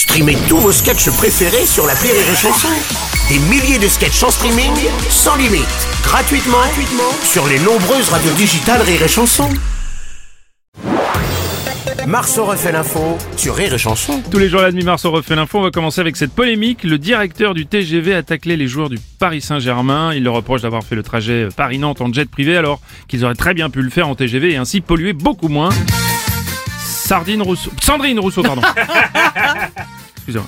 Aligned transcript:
Streamez 0.00 0.38
tous 0.48 0.56
vos 0.56 0.72
sketchs 0.72 1.10
préférés 1.10 1.66
sur 1.66 1.86
la 1.86 1.92
Rire 1.92 2.14
et 2.14 2.34
Chanson. 2.34 2.68
Des 3.28 3.38
milliers 3.50 3.78
de 3.78 3.86
sketchs 3.86 4.22
en 4.22 4.30
streaming, 4.30 4.72
sans 5.10 5.36
limite, 5.36 5.68
gratuitement, 6.02 6.56
gratuitement 6.56 7.12
sur 7.22 7.46
les 7.46 7.58
nombreuses 7.58 8.08
radios 8.08 8.32
digitales 8.32 8.80
Rire 8.80 9.02
et 9.02 9.08
Chanson. 9.08 9.50
Marceau 12.06 12.46
refait 12.46 12.72
l'info 12.72 13.18
sur 13.36 13.54
Rire 13.54 13.74
et 13.74 13.78
Chanson. 13.78 14.22
Tous 14.30 14.38
les 14.38 14.48
jours 14.48 14.60
à 14.60 14.70
la 14.70 14.84
mars 14.84 15.04
on 15.04 15.10
refait 15.10 15.36
l'info. 15.36 15.58
On 15.58 15.64
va 15.64 15.70
commencer 15.70 16.00
avec 16.00 16.16
cette 16.16 16.32
polémique. 16.32 16.82
Le 16.82 16.96
directeur 16.96 17.52
du 17.52 17.66
TGV 17.66 18.14
a 18.14 18.22
taclé 18.22 18.56
les 18.56 18.68
joueurs 18.68 18.88
du 18.88 18.98
Paris 19.18 19.42
Saint-Germain. 19.42 20.14
Il 20.14 20.24
leur 20.24 20.32
reproche 20.32 20.62
d'avoir 20.62 20.82
fait 20.82 20.96
le 20.96 21.02
trajet 21.02 21.48
Paris-Nantes 21.54 22.00
en 22.00 22.10
jet 22.10 22.28
privé 22.28 22.56
alors 22.56 22.80
qu'ils 23.06 23.22
auraient 23.26 23.34
très 23.34 23.52
bien 23.52 23.68
pu 23.68 23.82
le 23.82 23.90
faire 23.90 24.08
en 24.08 24.14
TGV 24.14 24.52
et 24.52 24.56
ainsi 24.56 24.80
polluer 24.80 25.12
beaucoup 25.12 25.48
moins. 25.48 25.68
Sardine 27.10 27.42
Rousseau. 27.42 27.72
Sandrine 27.82 28.20
Rousseau, 28.20 28.40
pardon. 28.40 28.62
Excusez-moi. 30.18 30.46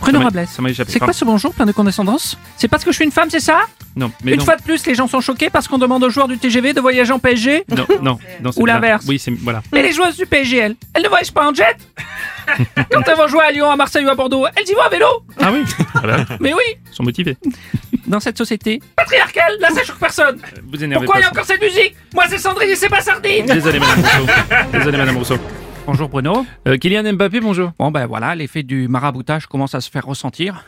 Bruno 0.00 0.20
Robles. 0.20 0.46
ça 0.46 0.62
m'a 0.62 0.70
échappé, 0.70 0.92
C'est 0.92 1.00
quoi 1.00 1.08
pardon. 1.08 1.18
ce 1.18 1.24
bonjour 1.24 1.52
plein 1.52 1.66
de 1.66 1.72
condescendance 1.72 2.38
C'est 2.56 2.68
parce 2.68 2.84
que 2.84 2.92
je 2.92 2.96
suis 2.96 3.04
une 3.04 3.10
femme, 3.10 3.28
c'est 3.28 3.40
ça 3.40 3.62
Non, 3.96 4.12
mais 4.22 4.32
Une 4.34 4.38
non. 4.38 4.44
fois 4.44 4.54
de 4.54 4.62
plus, 4.62 4.86
les 4.86 4.94
gens 4.94 5.08
sont 5.08 5.20
choqués 5.20 5.50
parce 5.50 5.66
qu'on 5.66 5.78
demande 5.78 6.04
aux 6.04 6.10
joueurs 6.10 6.28
du 6.28 6.38
TGV 6.38 6.74
de 6.74 6.80
voyager 6.80 7.12
en 7.12 7.18
PSG 7.18 7.64
Non, 7.70 7.86
non, 8.02 8.18
non, 8.40 8.52
c'est 8.52 8.60
Ou 8.60 8.66
pas- 8.66 8.74
l'inverse. 8.74 9.04
Oui, 9.08 9.18
c'est 9.18 9.32
voilà. 9.32 9.62
Mais 9.72 9.82
les 9.82 9.90
joueuses 9.92 10.16
du 10.16 10.26
PSG, 10.26 10.58
elles, 10.58 10.76
elles 10.94 11.02
ne 11.02 11.08
voyagent 11.08 11.32
pas 11.32 11.50
en 11.50 11.52
jet 11.52 11.76
Quand 12.92 13.02
elles 13.04 13.16
vont 13.16 13.26
jouer 13.26 13.42
à 13.42 13.50
Lyon, 13.50 13.68
à 13.68 13.74
Marseille 13.74 14.04
ou 14.06 14.08
à 14.10 14.14
Bordeaux, 14.14 14.46
elles 14.54 14.68
y 14.70 14.74
vont 14.74 14.82
à 14.82 14.88
vélo 14.90 15.06
Ah 15.40 15.50
oui. 15.50 15.64
Mais 16.40 16.52
oui 16.54 16.62
ils 16.88 16.94
sont 16.94 17.02
motivés. 17.02 17.36
Dans 18.06 18.20
cette 18.20 18.38
société 18.38 18.80
patriarcale, 18.94 19.56
là 19.58 19.70
ça 19.74 19.82
choque 19.82 19.98
personne 19.98 20.38
Vous 20.70 20.84
énervez 20.84 21.04
Pourquoi 21.04 21.20
il 21.20 21.24
y 21.24 21.24
pas. 21.24 21.30
a 21.30 21.32
encore 21.32 21.46
cette 21.46 21.62
musique 21.62 21.96
Moi 22.14 22.26
c'est 22.28 22.38
Sandrine 22.38 22.68
et 22.70 22.76
c'est 22.76 22.88
pas 22.90 23.00
Sardine 23.00 23.46
Désolé, 23.46 23.80
Madame 23.80 24.04
Rousseau. 24.04 24.32
Désolé, 24.72 24.98
Madame 24.98 25.16
Rousseau. 25.16 25.38
Bonjour 25.86 26.08
Bruno. 26.08 26.44
Euh, 26.66 26.76
Kylian 26.76 27.12
Mbappé, 27.14 27.40
bonjour. 27.40 27.72
Bon 27.78 27.90
ben 27.90 28.06
voilà, 28.06 28.34
l'effet 28.34 28.62
du 28.62 28.88
maraboutage 28.88 29.46
commence 29.46 29.74
à 29.74 29.80
se 29.80 29.90
faire 29.90 30.04
ressentir. 30.04 30.64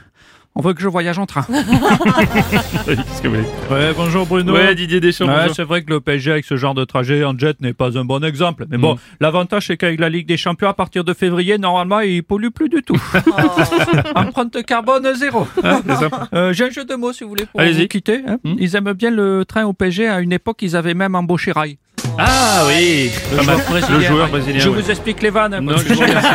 On 0.54 0.60
veut 0.62 0.72
que 0.74 0.80
je 0.80 0.88
voyage 0.88 1.18
en 1.18 1.26
train. 1.26 1.42
Qu'est-ce 2.86 3.22
que 3.22 3.28
vous 3.28 3.34
voulez 3.34 3.46
Ouais, 3.70 3.92
bonjour 3.94 4.26
Bruno. 4.26 4.54
Ouais, 4.54 4.74
Didier 4.74 4.98
Deschamps, 5.00 5.26
Ouais, 5.28 5.48
c'est 5.54 5.62
vrai 5.62 5.82
que 5.82 5.90
le 5.90 6.00
PSG 6.00 6.32
avec 6.32 6.44
ce 6.44 6.56
genre 6.56 6.74
de 6.74 6.84
trajet 6.84 7.22
en 7.24 7.36
jet 7.38 7.60
n'est 7.60 7.74
pas 7.74 7.96
un 7.98 8.04
bon 8.04 8.24
exemple. 8.24 8.64
Mais 8.70 8.78
bon, 8.78 8.94
Mm. 8.94 8.98
l'avantage 9.20 9.66
c'est 9.68 9.76
qu'avec 9.76 10.00
la 10.00 10.08
Ligue 10.08 10.26
des 10.26 10.36
Champions, 10.36 10.68
à 10.68 10.74
partir 10.74 11.04
de 11.04 11.12
février, 11.14 11.58
normalement, 11.58 12.00
il 12.00 12.22
pollue 12.24 12.48
plus 12.48 12.68
du 12.68 12.82
tout. 12.82 12.96
Empreinte 14.16 14.64
carbone 14.64 15.14
zéro. 15.14 15.46
Ah, 15.62 15.80
ça. 15.88 16.28
Euh, 16.34 16.52
J'ai 16.52 16.64
un 16.66 16.70
jeu 16.70 16.84
de 16.84 16.94
mots 16.94 17.12
si 17.12 17.22
vous 17.24 17.30
voulez 17.30 17.46
pour 17.46 17.60
Allez-y. 17.60 17.82
vous 17.82 17.88
quitter. 17.88 18.22
hein. 18.26 18.38
Mm. 18.42 18.54
Ils 18.58 18.74
aiment 18.76 18.92
bien 18.94 19.10
le 19.10 19.44
train 19.46 19.64
au 19.64 19.72
PSG. 19.74 20.08
À 20.08 20.20
une 20.20 20.32
époque, 20.32 20.58
ils 20.62 20.74
avaient 20.76 20.94
même 20.94 21.14
embauché 21.14 21.52
Rai. 21.52 21.78
Ah 22.16 22.64
oui, 22.66 23.10
le 23.32 24.00
joueur 24.00 24.28
brésilien. 24.28 24.60
Je 24.60 24.68
ouais. 24.68 24.82
vous 24.82 24.90
explique 24.90 25.22
les 25.22 25.30
vannes. 25.30 25.58
Non, 25.60 25.76
je 25.76 25.92
vous 25.92 26.00
remercie. 26.00 26.28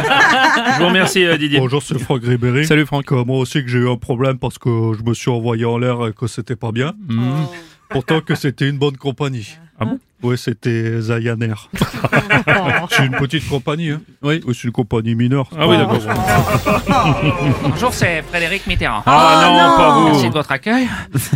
Je 0.73 0.79
vous 0.79 0.87
remercie, 0.87 1.25
euh, 1.25 1.37
Didier. 1.37 1.59
Bonjour, 1.59 1.81
c'est 1.81 1.97
Franck 1.99 2.23
Ribéry. 2.23 2.65
Salut 2.65 2.85
Franck. 2.85 3.05
Que 3.05 3.15
moi 3.15 3.37
aussi 3.37 3.63
que 3.63 3.69
j'ai 3.69 3.79
eu 3.79 3.89
un 3.89 3.97
problème 3.97 4.37
parce 4.37 4.57
que 4.57 4.69
je 4.97 5.03
me 5.03 5.13
suis 5.13 5.31
envoyé 5.31 5.65
en 5.65 5.77
l'air 5.77 6.07
et 6.07 6.13
que 6.13 6.27
c'était 6.27 6.55
pas 6.55 6.71
bien. 6.71 6.93
Mm. 7.07 7.43
Pourtant 7.89 8.21
que 8.21 8.35
c'était 8.35 8.69
une 8.69 8.77
bonne 8.77 8.97
compagnie. 8.97 9.57
Ah 9.79 9.85
bon 9.85 9.99
Oui, 10.21 10.37
c'était 10.37 11.01
Zayaner. 11.01 11.55
c'est 12.89 13.05
une 13.05 13.15
petite 13.15 13.47
compagnie. 13.49 13.89
Hein. 13.89 14.01
Oui. 14.21 14.41
c'est 14.53 14.63
une 14.65 14.71
compagnie 14.71 15.15
mineure. 15.15 15.49
Ah 15.57 15.67
oui, 15.67 15.77
d'accord. 15.77 15.99
Bonjour, 17.63 17.91
c'est 17.93 18.21
Frédéric 18.21 18.67
Mitterrand. 18.67 19.01
Ah 19.05 19.41
non, 19.43 19.77
pas 19.77 19.89
vous. 19.99 20.05
Merci 20.09 20.29
de 20.29 20.33
votre 20.33 20.51
accueil. 20.51 20.87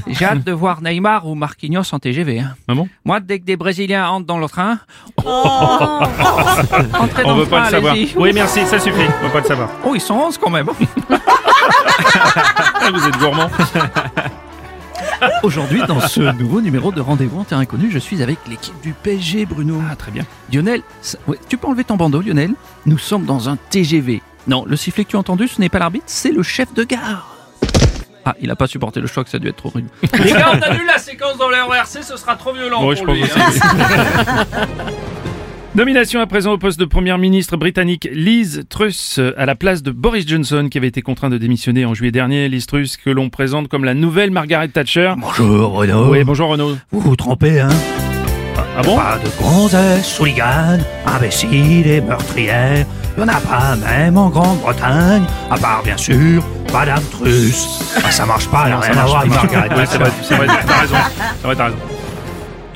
J'ai 0.07 0.25
hâte 0.25 0.43
de 0.43 0.51
voir 0.51 0.81
Neymar 0.83 1.25
ou 1.27 1.33
Marquinhos 1.35 1.83
en 1.91 1.99
TGV. 1.99 2.39
hein. 2.39 2.55
Ah 2.67 2.75
bon 2.75 2.87
Moi, 3.03 3.19
dès 3.19 3.39
que 3.39 3.45
des 3.45 3.57
Brésiliens 3.57 4.07
entrent 4.07 4.27
dans 4.27 4.37
le 4.39 4.47
train, 4.47 4.77
entrez 5.17 7.23
dans 7.23 7.33
On 7.33 7.37
le 7.37 7.43
veut 7.43 7.49
pas 7.49 7.65
le 7.65 7.69
savoir. 7.71 7.95
Oui, 8.17 8.31
merci, 8.33 8.65
ça 8.67 8.77
suffit. 8.79 9.07
On 9.21 9.25
veut 9.27 9.33
pas 9.33 9.39
le 9.41 9.45
savoir. 9.45 9.69
Oh, 9.83 9.93
ils 9.95 10.01
sont 10.01 10.13
11 10.15 10.37
quand 10.37 10.51
même. 10.51 10.69
Ah, 11.09 12.89
vous 12.93 13.05
êtes 13.07 13.17
gourmand. 13.17 13.49
Aujourd'hui, 15.43 15.81
dans 15.87 15.99
ce 15.99 16.21
nouveau 16.37 16.61
numéro 16.61 16.91
de 16.91 17.01
Rendez-vous 17.01 17.39
en 17.39 17.43
terrain 17.43 17.61
inconnu, 17.61 17.89
je 17.91 17.99
suis 17.99 18.21
avec 18.23 18.37
l'équipe 18.49 18.79
du 18.81 18.93
PSG, 18.93 19.45
Bruno. 19.45 19.81
Ah, 19.91 19.95
très 19.95 20.11
bien. 20.11 20.23
Lionel, 20.51 20.81
ça- 21.01 21.17
ouais, 21.27 21.37
tu 21.49 21.57
peux 21.57 21.67
enlever 21.67 21.83
ton 21.83 21.95
bandeau, 21.95 22.21
Lionel 22.21 22.51
Nous 22.85 22.97
sommes 22.97 23.25
dans 23.25 23.49
un 23.49 23.57
TGV. 23.69 24.21
Non, 24.47 24.65
le 24.67 24.75
sifflet 24.75 25.03
que 25.05 25.09
tu 25.11 25.15
as 25.15 25.19
entendu, 25.19 25.47
ce 25.47 25.59
n'est 25.59 25.69
pas 25.69 25.79
l'arbitre, 25.79 26.05
c'est 26.07 26.31
le 26.31 26.43
chef 26.43 26.73
de 26.73 26.83
gare. 26.83 27.35
Ah, 28.25 28.35
il 28.41 28.51
a 28.51 28.55
pas 28.57 28.67
supporté 28.67 28.99
le 28.99 29.07
choc, 29.07 29.27
ça 29.29 29.37
a 29.37 29.39
dû 29.39 29.47
être 29.47 29.55
trop 29.57 29.69
rude. 29.69 29.87
Les 30.19 30.31
gars, 30.31 30.51
on 30.53 30.61
annule 30.61 30.85
la 30.85 30.97
séquence 30.97 31.37
dans 31.37 31.49
le 31.49 31.55
RERC, 31.55 32.03
ce 32.03 32.17
sera 32.17 32.35
trop 32.35 32.53
violent 32.53 32.85
Ouais, 32.85 32.95
je 32.95 33.03
pour 33.03 33.13
pense 33.13 33.15
lui. 33.15 33.23
aussi. 33.23 33.59
hein. 33.63 34.45
Nomination 35.77 36.21
à 36.21 36.25
présent 36.25 36.53
au 36.53 36.57
poste 36.57 36.79
de 36.79 36.85
première 36.85 37.19
ministre 37.19 37.55
britannique 37.55 38.09
Liz 38.11 38.63
Truss 38.67 39.19
à 39.37 39.45
la 39.45 39.53
place 39.53 39.83
de 39.83 39.91
Boris 39.91 40.27
Johnson 40.27 40.69
qui 40.71 40.79
avait 40.79 40.87
été 40.87 41.03
contraint 41.03 41.29
de 41.29 41.37
démissionner 41.37 41.85
en 41.85 41.93
juillet 41.93 42.11
dernier. 42.11 42.49
Liz 42.49 42.65
Truss 42.65 42.97
que 42.97 43.11
l'on 43.11 43.29
présente 43.29 43.67
comme 43.67 43.83
la 43.85 43.93
nouvelle 43.93 44.31
Margaret 44.31 44.69
Thatcher. 44.69 45.13
Bonjour 45.19 45.73
Renaud. 45.73 46.09
Oui, 46.09 46.23
bonjour 46.23 46.49
Renaud. 46.49 46.75
Vous 46.91 46.99
vous 46.99 47.15
trompez, 47.15 47.59
hein? 47.59 47.69
Ah 48.75 48.81
bon? 48.81 48.95
Pas 48.97 49.19
de 49.23 49.29
gonzesses, 49.39 50.19
hooligans, 50.19 50.79
imbéciles 51.05 51.85
et 51.85 52.01
meurtrières. 52.01 52.87
Il 53.15 53.23
n'y 53.23 53.29
en 53.29 53.33
a 53.35 53.39
pas 53.39 53.75
même 53.75 54.17
en 54.17 54.29
Grande-Bretagne, 54.29 55.25
à 55.51 55.57
part 55.59 55.83
bien 55.83 55.97
sûr 55.97 56.43
Madame 56.73 57.03
Truss. 57.11 57.83
Ah, 58.03 58.09
ça 58.09 58.25
marche 58.25 58.47
pas, 58.47 58.63
elle 58.65 58.73
a 58.73 58.75
Non, 58.77 58.81
ça 58.81 58.87
rien 58.89 58.93
à 58.93 58.95
marche 58.95 59.09
voir 59.11 59.27
pas. 59.27 59.37
avec 59.39 59.51
Margaret 59.51 59.75
Ouais, 59.79 59.85
c'est 59.85 59.97
vrai, 59.99 60.11
c'est 60.23 60.35
vrai, 60.37 60.47
t'as 60.47 60.81
raison. 60.81 60.95
C'est 61.41 61.45
vrai, 61.45 61.55
t'as 61.55 61.65
raison. 61.65 61.77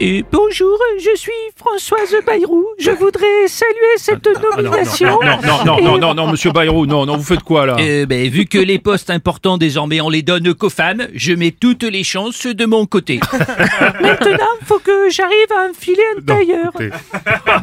Et 0.03 0.25
bonjour, 0.31 0.75
je 0.97 1.15
suis 1.15 1.31
Françoise 1.55 2.15
Bayrou. 2.25 2.65
Je 2.79 2.89
voudrais 2.89 3.47
saluer 3.47 3.97
cette 3.97 4.27
Ah, 4.35 4.55
nomination. 4.57 5.19
non, 5.21 5.37
non, 5.45 5.63
non, 5.63 5.81
non, 5.83 5.97
non, 5.99 6.13
non, 6.15 6.31
monsieur 6.31 6.51
Bayrou, 6.51 6.87
non, 6.87 7.05
non, 7.05 7.17
vous 7.17 7.23
faites 7.23 7.43
quoi 7.43 7.67
là 7.67 7.75
Euh, 7.79 8.07
ben, 8.07 8.27
vu 8.27 8.45
que 8.45 8.57
les 8.57 8.79
postes 8.79 9.11
importants 9.11 9.59
désormais 9.59 10.01
on 10.01 10.09
les 10.09 10.23
donne 10.23 10.55
qu'aux 10.55 10.71
femmes, 10.71 11.07
je 11.13 11.33
mets 11.33 11.51
toutes 11.51 11.83
les 11.83 12.03
chances 12.03 12.47
de 12.47 12.65
mon 12.65 12.87
côté. 12.87 13.19
Maintenant, 14.01 14.47
faut 14.65 14.79
que 14.79 15.11
j'arrive 15.11 15.35
à 15.55 15.69
enfiler 15.69 16.01
un 16.17 16.21
tailleur. 16.21 16.71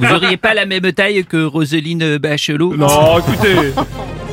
Vous 0.00 0.14
auriez 0.14 0.36
pas 0.36 0.54
la 0.54 0.64
même 0.64 0.92
taille 0.92 1.24
que 1.24 1.44
Roselyne 1.44 2.18
Bachelot 2.18 2.76
Non, 2.76 3.18
écoutez. 3.18 3.72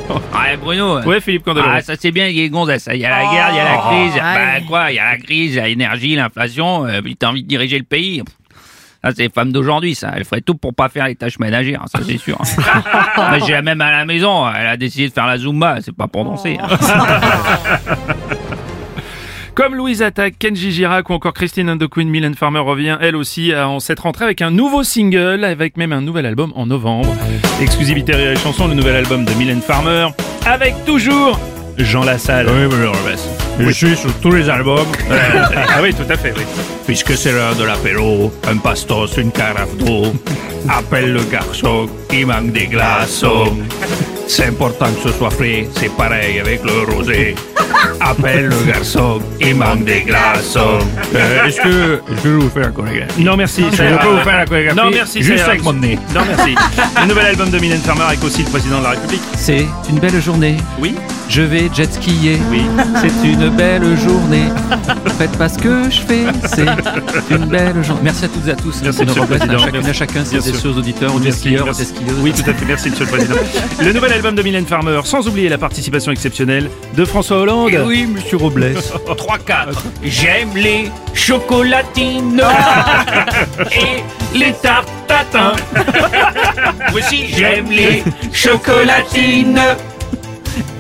Ouais, 0.10 0.58
Bruno. 0.62 1.02
Ouais, 1.02 1.22
Philippe 1.22 1.44
Candeloro. 1.44 1.70
Ah, 1.72 1.82
ça 1.82 1.94
c'est 2.00 2.12
bien, 2.12 2.28
il 2.28 2.36
y 2.36 2.40
a 2.40 2.44
les 2.44 2.50
gonzesses. 2.50 2.90
Il 2.92 3.00
y 3.00 3.06
a 3.06 3.10
la 3.10 3.32
guerre, 3.32 3.50
il 3.52 3.56
y 3.56 3.60
a 3.60 3.64
la 3.64 3.78
crise. 3.78 4.16
Bah 4.16 4.66
quoi, 4.68 4.92
il 4.92 4.96
y 4.96 5.00
a 5.00 5.12
la 5.12 5.18
crise, 5.18 5.56
l'énergie, 5.58 6.16
l'inflation. 6.16 6.86
Euh, 6.86 7.02
t'as 7.18 7.30
envie 7.30 7.44
de 7.44 7.48
diriger 7.48 7.78
le 7.78 7.86
pays. 7.86 8.24
Ça, 9.04 9.12
c'est 9.16 9.24
les 9.24 9.30
femmes 9.30 9.52
d'aujourd'hui, 9.52 9.94
ça. 9.94 10.12
Elle 10.16 10.26
ferait 10.26 10.42
tout 10.42 10.56
pour 10.56 10.74
pas 10.74 10.90
faire 10.90 11.06
les 11.06 11.16
tâches 11.16 11.38
ménagères, 11.38 11.84
ça 11.92 12.00
c'est 12.04 12.18
sûr. 12.18 12.40
J'ai 13.46 13.54
la 13.54 13.62
même 13.62 13.82
à 13.82 13.92
la 13.92 14.06
maison. 14.06 14.50
Elle 14.50 14.66
a 14.66 14.78
décidé 14.78 15.10
de 15.10 15.14
faire 15.14 15.28
la 15.28 15.38
Zumba. 15.38 15.78
C'est 15.82 15.96
pas 15.96 16.08
pour 16.08 16.26
danser. 16.26 16.58
Comme 19.56 19.76
Louise 19.76 20.02
Attaque, 20.02 20.36
Kenji 20.38 20.72
Girac 20.72 21.10
ou 21.10 21.14
encore 21.14 21.34
Christine 21.34 21.70
and 21.70 21.78
the 21.78 21.88
Queen, 21.88 22.10
Mylène 22.10 22.36
Farmer 22.36 22.60
revient 22.60 22.98
elle 23.00 23.16
aussi 23.16 23.54
à- 23.54 23.70
en 23.70 23.80
cette 23.80 24.02
rentrée 24.02 24.26
avec 24.26 24.42
un 24.42 24.52
nouveau 24.52 24.84
single, 24.84 25.46
avec 25.46 25.78
même 25.78 25.94
un 25.94 26.02
nouvel 26.02 26.26
album 26.26 26.52
en 26.56 26.66
novembre. 26.66 27.16
Exclusivité 27.62 28.14
Rire 28.16 28.32
et 28.32 28.36
Chanson, 28.36 28.68
le 28.68 28.74
nouvel 28.74 28.96
album 28.98 29.24
de 29.24 29.32
Mylène 29.34 29.62
Farmer, 29.62 30.08
avec 30.46 30.76
toujours 30.86 31.40
Jean 31.78 32.04
Lassalle. 32.04 32.48
Oui, 32.50 32.68
bonjour 32.70 32.94
Je 33.60 33.70
suis 33.70 33.96
sur 33.96 34.14
tous 34.20 34.32
les 34.32 34.50
albums, 34.50 34.88
ah 35.10 35.80
oui, 35.82 35.94
tout 35.94 36.12
à 36.12 36.18
fait, 36.18 36.34
oui. 36.36 36.44
puisque 36.86 37.16
c'est 37.16 37.32
l'heure 37.32 37.56
de 37.56 37.64
l'apéro. 37.64 38.34
Un 38.52 38.58
pastos, 38.58 39.16
une 39.18 39.32
carafe 39.32 39.76
d'eau. 39.78 40.08
Appelle 40.68 41.14
le 41.14 41.24
garçon, 41.24 41.88
il 42.12 42.26
manque 42.28 42.52
des 42.52 42.68
glaçons. 42.68 43.56
C'est 44.28 44.48
important 44.48 44.88
que 44.88 45.10
ce 45.10 45.16
soit 45.18 45.30
frais, 45.30 45.66
c'est 45.76 45.96
pareil 45.96 46.40
avec 46.42 46.62
le 46.66 46.94
rosé. 46.94 47.36
Appelle 48.00 48.48
le 48.48 48.72
garçon, 48.72 49.20
il 49.40 49.56
manque 49.56 49.84
des 49.84 50.02
glaçons. 50.02 50.80
Euh, 51.16 51.46
est-ce 51.46 51.62
que, 51.62 52.02
je 52.24 52.30
vous 52.30 52.50
fais 52.50 52.62
la 52.62 52.68
chorégraphie? 52.70 53.24
Non, 53.24 53.36
merci. 53.36 53.66
Je 53.72 53.78
peux 53.78 53.84
ira. 53.84 54.06
vous 54.06 54.24
faire 54.24 54.38
la 54.38 54.46
chorégraphie? 54.46 54.78
Non, 54.78 54.90
merci. 54.92 55.24
Juste 55.24 55.48
avec 55.48 55.64
mon 55.64 55.74
nez. 55.74 55.98
Non, 56.14 56.22
merci. 56.28 56.56
le 57.02 57.08
nouvel 57.08 57.26
album 57.28 57.50
de 57.50 57.60
Mylène 57.60 57.82
Farmer 57.82 58.04
avec 58.04 58.24
aussi 58.24 58.44
le 58.44 58.50
président 58.50 58.80
de 58.80 58.84
la 58.84 58.90
République. 58.92 59.22
C'est 59.36 59.66
une 59.90 60.00
belle 60.00 60.22
journée. 60.22 60.58
Oui, 60.80 60.96
Je 61.28 61.42
vais 61.42 61.70
jet 61.74 61.92
skier. 61.92 62.38
oui. 62.50 62.62
C'est 63.02 63.28
une 63.28 63.50
belle 63.50 63.98
journée. 64.00 64.46
Faites 65.18 65.36
pas 65.38 65.50
ce 65.50 65.58
que 65.58 65.90
je 65.90 66.00
fais. 66.02 66.24
C'est 66.46 67.36
une 67.36 67.46
belle 67.46 67.84
journée. 67.84 68.02
Merci 68.04 68.26
à 68.26 68.28
toutes 68.30 68.48
et 68.48 68.52
à 68.52 68.56
tous. 68.56 68.80
Merci, 68.84 69.04
Bruno 69.06 69.12
monsieur 69.12 69.22
le 69.22 69.28
Président. 69.28 69.54
à 69.56 69.58
chacune 69.58 69.76
et 69.76 69.80
à 69.80 69.82
Merci. 69.82 70.00
chacun, 70.00 70.22
Bien 70.24 70.42
c'est 70.42 70.52
des 70.52 70.58
sûr. 70.58 70.78
auditeurs, 70.78 71.16
ou 71.16 71.20
des 71.20 71.26
Merci, 71.26 71.40
skieurs, 71.40 71.66
merci. 71.66 71.82
des 71.82 71.88
skieuses. 71.88 72.20
Oui, 72.22 72.32
tout 72.32 72.50
à 72.50 72.54
fait. 72.54 72.66
Merci, 72.66 72.90
monsieur 72.92 73.06
le 73.06 73.12
président. 73.12 73.36
Le 73.82 73.94
nouvel 73.94 74.14
album 74.14 74.36
de 74.36 74.42
Mylène 74.44 74.66
Farmer, 74.66 75.02
sans 75.04 75.28
oublier 75.28 75.50
la 75.50 75.58
participation 75.58 76.12
exceptionnelle 76.12 76.70
de 76.96 77.06
François 77.06 77.38
Hollande. 77.40 77.70
Eh 77.74 77.80
oui, 77.80 78.06
monsieur 78.08 78.38
Robles. 78.38 78.74
3-4. 79.08 79.76
J'aime 80.04 80.50
les 80.56 80.90
chocolatines 81.14 82.42
et 83.72 84.38
les 84.38 84.54
tartes 84.54 84.90
tatin. 85.08 85.54
Voici, 86.92 87.26
j'aime 87.36 87.70
les 87.72 88.04
chocolatines 88.32 89.60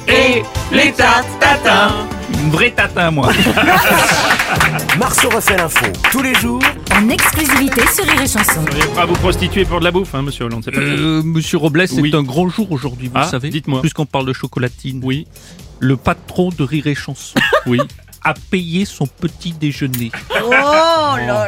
et 0.08 0.44
les 0.72 0.92
tatin. 0.92 2.08
une 2.34 2.50
vraie 2.52 2.72
tatin, 2.72 3.12
moi. 3.12 3.30
Marceau 5.00 5.30
refait 5.30 5.58
l'info 5.58 5.86
tous 6.12 6.22
les 6.22 6.34
jours 6.36 6.62
en 6.96 7.10
exclusivité 7.10 7.82
sur 7.94 8.04
Rire 8.06 8.22
et 8.22 8.28
Chanson. 8.28 8.62
Vous 8.62 8.78
n'allez 8.78 8.92
pas 8.94 9.02
à 9.02 9.06
vous 9.06 9.16
prostituer 9.16 9.66
pour 9.66 9.80
de 9.80 9.84
la 9.86 9.92
bouffe, 9.92 10.14
hein, 10.16 10.22
monsieur 10.22 10.46
Hollande, 10.46 10.62
c'est 10.64 10.72
pas 10.72 10.80
Euh, 10.80 11.22
Monsieur 11.24 11.58
Robles, 11.58 11.88
c'est 11.88 12.02
Oui. 12.02 12.12
un 12.14 12.24
grand 12.24 12.48
jour 12.50 12.72
aujourd'hui, 12.72 13.08
vous 13.08 13.14
Ah, 13.16 13.24
le 13.26 13.30
savez. 13.30 13.50
dites-moi. 13.50 13.82
Puisqu'on 13.82 14.06
parle 14.06 14.26
de 14.26 14.34
chocolatine. 14.34 15.02
Oui, 15.04 15.28
Le 15.80 15.98
patron 15.98 16.50
de 16.58 16.64
Rire 16.64 16.88
et 16.88 16.96
Chanson 16.96 17.36
oui. 17.66 17.80
a 18.24 18.34
payé 18.50 18.86
son 18.86 19.08
petit 19.08 19.52
déjeuner. 19.52 20.12
Oh 20.44 20.50
là 20.52 21.18
là. 21.28 21.48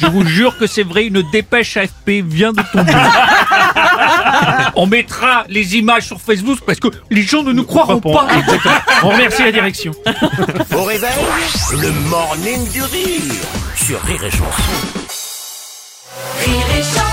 Je 0.00 0.06
vous 0.06 0.24
jure 0.24 0.56
que 0.58 0.66
c'est 0.68 0.84
vrai, 0.84 1.06
une 1.06 1.22
dépêche 1.32 1.76
AFP 1.76 2.22
vient 2.24 2.52
de 2.52 2.62
tomber. 2.72 2.92
On 4.74 4.86
mettra 4.86 5.44
les 5.48 5.76
images 5.76 6.06
sur 6.06 6.20
Facebook 6.20 6.58
parce 6.66 6.80
que 6.80 6.88
les 7.10 7.22
gens 7.22 7.42
ne 7.42 7.52
nous 7.52 7.64
croiront 7.64 8.00
pas. 8.00 8.26
On 9.02 9.08
remercie 9.08 9.42
la 9.42 9.52
direction. 9.52 9.92
Au 10.76 10.82
réveil, 10.82 11.10
le 11.72 11.90
morning 12.08 12.68
du 12.70 12.82
rire 12.82 13.22
sur 13.76 14.00
Rire 14.02 14.24
et 14.24 14.30
Chanson. 14.30 14.62
Rire 16.44 16.66
et 16.78 16.82
Chanson. 16.82 17.07